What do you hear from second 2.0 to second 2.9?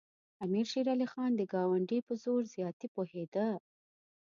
په زور زیاتي